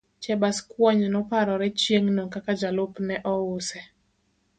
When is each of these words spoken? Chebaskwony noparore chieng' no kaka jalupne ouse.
Chebaskwony 0.23 1.05
noparore 1.13 1.67
chieng' 1.79 2.11
no 2.15 2.23
kaka 2.33 2.53
jalupne 2.61 3.15
ouse. 3.33 3.79